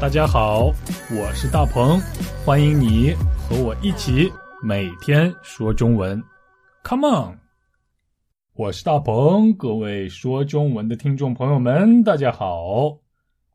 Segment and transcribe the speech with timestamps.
[0.00, 0.66] 大家好，
[1.10, 1.98] 我是大鹏，
[2.46, 4.30] 欢迎你和我一起
[4.62, 6.22] 每天说中文。
[6.84, 7.38] Come on！
[8.54, 13.00] 我是大鹏，各位说中文的听众朋友们，大家好。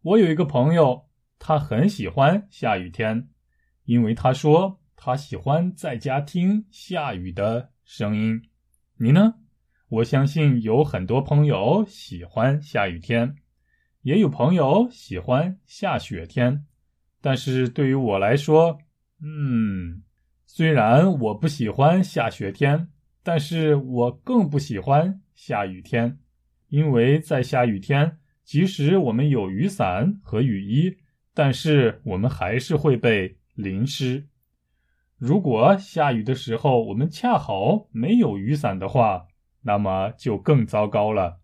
[0.02, 1.06] 我有一个朋友，
[1.40, 3.30] 他很喜欢下雨天，
[3.86, 8.42] 因为他说他喜欢在家听下雨的声音。
[8.98, 9.34] 你呢？
[9.88, 13.34] 我相信有很多朋友喜欢下雨天。
[14.04, 16.66] 也有朋友喜欢下雪天，
[17.22, 18.78] 但是对于我来说，
[19.22, 20.04] 嗯，
[20.46, 22.90] 虽然我不喜欢下雪天，
[23.24, 26.20] 但是我更不喜欢下雨天，
[26.68, 30.98] 因为在下雨天，即使我们有雨伞和雨衣，
[31.34, 34.28] 但是我们还是会被淋湿。
[35.18, 39.28] 如果下雨的时候我们恰好没有雨伞的话，
[39.62, 41.40] 那么就更糟糕了。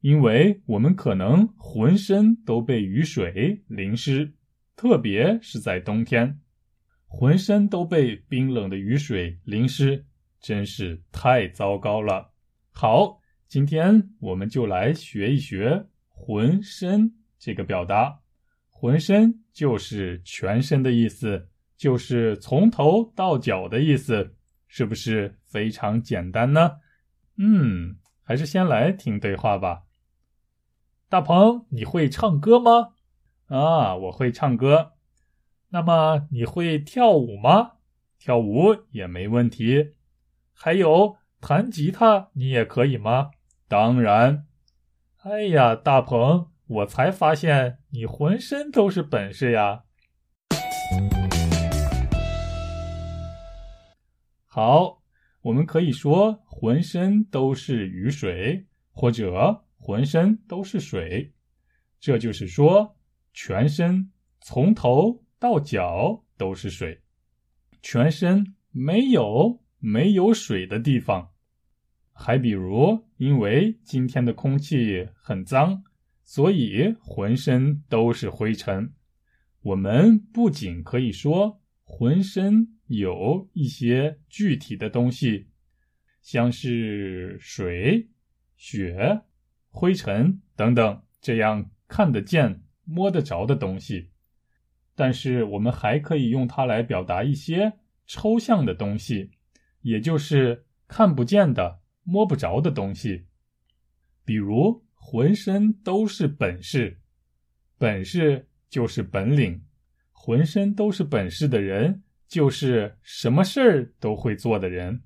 [0.00, 4.32] 因为我们可能浑身都被雨水淋湿，
[4.76, 6.38] 特别是在冬天，
[7.06, 10.04] 浑身都被冰冷的雨水淋湿，
[10.40, 12.32] 真是太糟糕了。
[12.70, 18.20] 好，今天我们就来学一学“浑身”这个表达。
[18.70, 24.36] 浑身就是全身的意思，就是从头到脚的意思，
[24.68, 26.70] 是不是非常简单呢？
[27.36, 29.82] 嗯，还是先来听对话吧。
[31.10, 32.90] 大鹏，你会唱歌吗？
[33.46, 34.92] 啊，我会唱歌。
[35.70, 37.76] 那么你会跳舞吗？
[38.18, 39.94] 跳舞也没问题。
[40.52, 43.30] 还有弹吉他，你也可以吗？
[43.68, 44.46] 当然。
[45.22, 49.84] 哎呀，大鹏，我才发现你浑身都是本事呀。
[54.44, 55.00] 好，
[55.40, 59.64] 我们可以说浑身都是雨水，或者。
[59.88, 61.32] 浑身都是水，
[61.98, 62.98] 这就是说，
[63.32, 67.00] 全身从头到脚都是水，
[67.80, 71.30] 全身没有没有水的地方。
[72.12, 75.82] 还比如，因为今天的空气很脏，
[76.22, 78.92] 所以浑身都是灰尘。
[79.62, 85.48] 我们不仅可以说浑身有一些具体的东西，
[86.20, 88.10] 像是水、
[88.54, 89.22] 雪。
[89.78, 94.10] 灰尘等等，这样看得见、摸得着的东西，
[94.96, 97.74] 但是我们还可以用它来表达一些
[98.04, 99.30] 抽象的东西，
[99.82, 103.26] 也就是看不见的、摸不着的东西。
[104.24, 106.98] 比如，浑身都是本事，
[107.78, 109.62] 本事就是本领，
[110.10, 115.04] 浑身都是本事的人，就是什么事儿都会做的人，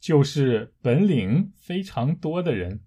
[0.00, 2.80] 就是本领非常多的人。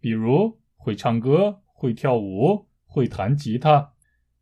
[0.00, 3.92] 比如会唱歌、会跳舞、会弹吉他，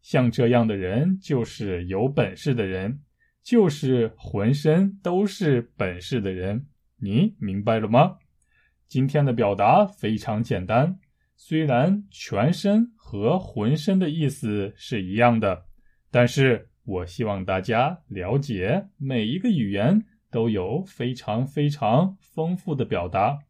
[0.00, 3.00] 像这样的人就是有本事的人，
[3.42, 6.66] 就是浑身都是本事的人。
[7.00, 8.19] 你明白了吗？
[8.86, 10.98] 今天的表达非常简单，
[11.36, 15.66] 虽然全身和浑身的意思是一样的，
[16.10, 23.40] 但是我希望大家了解，每一个语言都有非常非常丰富的表达，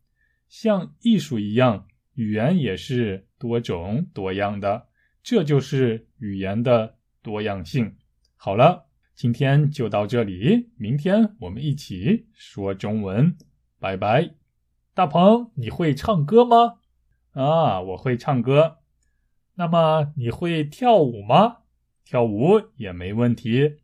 [0.49, 1.87] 像艺术一样。
[2.19, 4.89] 语言也是多种多样的，
[5.23, 7.95] 这就是语言的多样性。
[8.35, 13.37] 好了，今天就到这里，明天我们一起说中文，
[13.79, 14.35] 拜拜。
[14.95, 16.81] 大鹏，你会唱歌吗？
[17.35, 18.79] 啊，我会唱歌。
[19.55, 21.59] 那么你会跳舞吗？
[22.05, 23.77] 跳舞也没问题。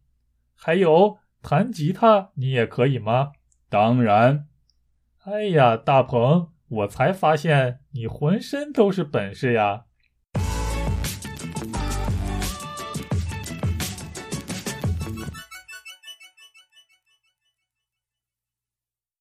[0.57, 3.31] 还有弹吉他，你也可以吗？
[3.69, 4.49] 当然。
[5.23, 6.49] 哎呀，大鹏。
[6.75, 9.85] 我才发现你浑身都是本事呀！